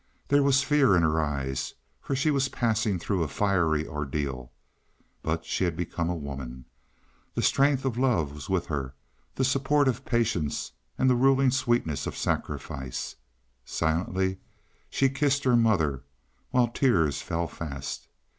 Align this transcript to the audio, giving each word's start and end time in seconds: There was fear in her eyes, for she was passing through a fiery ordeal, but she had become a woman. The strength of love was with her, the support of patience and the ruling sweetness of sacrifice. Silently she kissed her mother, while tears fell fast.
There 0.29 0.41
was 0.41 0.63
fear 0.63 0.95
in 0.95 1.03
her 1.03 1.21
eyes, 1.21 1.75
for 2.01 2.15
she 2.15 2.31
was 2.31 2.49
passing 2.49 2.97
through 2.97 3.21
a 3.21 3.27
fiery 3.27 3.87
ordeal, 3.87 4.51
but 5.21 5.45
she 5.45 5.63
had 5.63 5.75
become 5.75 6.09
a 6.09 6.15
woman. 6.15 6.65
The 7.35 7.43
strength 7.43 7.85
of 7.85 7.99
love 7.99 8.33
was 8.33 8.49
with 8.49 8.65
her, 8.65 8.95
the 9.35 9.45
support 9.45 9.87
of 9.87 10.03
patience 10.03 10.71
and 10.97 11.07
the 11.07 11.13
ruling 11.15 11.51
sweetness 11.51 12.07
of 12.07 12.17
sacrifice. 12.17 13.17
Silently 13.63 14.39
she 14.89 15.07
kissed 15.07 15.43
her 15.43 15.55
mother, 15.55 16.01
while 16.49 16.69
tears 16.69 17.21
fell 17.21 17.47
fast. 17.47 18.07